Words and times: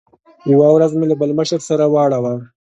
یوه 0.51 0.67
ورځ 0.75 0.91
مې 0.95 1.05
له 1.11 1.15
بل 1.21 1.29
مشر 1.39 1.59
سره 1.69 1.83
واړاوه. 1.93 2.33